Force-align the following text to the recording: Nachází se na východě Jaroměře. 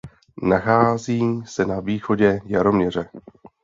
Nachází 0.41 1.41
se 1.45 1.65
na 1.65 1.79
východě 1.79 2.39
Jaroměře. 2.45 3.09